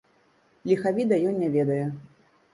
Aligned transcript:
Ліхавіда 0.71 1.21
ён 1.33 1.39
не 1.43 1.51
ведае. 1.59 1.79